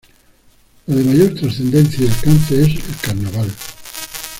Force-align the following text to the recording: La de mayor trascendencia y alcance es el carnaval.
La 0.87 0.95
de 0.95 1.03
mayor 1.03 1.35
trascendencia 1.35 2.03
y 2.03 2.07
alcance 2.07 2.59
es 2.63 2.69
el 2.69 2.95
carnaval. 3.03 3.51